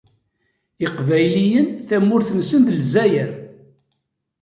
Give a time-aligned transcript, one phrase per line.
[0.85, 3.29] Iqbayliyen tamurt-nsen d Lezzayer.